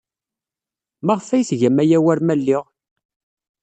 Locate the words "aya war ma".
1.83-2.35